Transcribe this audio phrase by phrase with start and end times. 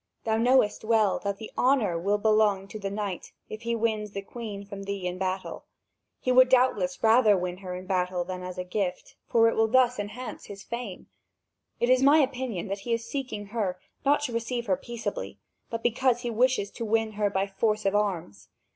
[0.23, 4.23] Thou knowest well that the honour will belong to the knight, if he wins the
[4.23, 5.63] Queen from thee in battle.
[6.19, 9.67] He would doubtless rather win her in battle than as a gift, for it will
[9.67, 11.05] thus enhance his fame.
[11.79, 15.37] It is my opinion that he is seeking her, not to receive her peaceably,
[15.69, 18.49] but because he wishes to win her by force of arms.